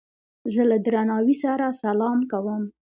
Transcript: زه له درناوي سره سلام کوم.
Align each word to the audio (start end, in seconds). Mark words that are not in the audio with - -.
زه 0.53 0.61
له 0.69 0.77
درناوي 0.85 1.35
سره 1.43 1.65
سلام 1.83 2.19
کوم. 2.31 2.63